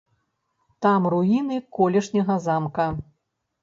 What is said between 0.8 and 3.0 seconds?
Там руіны колішняга замка.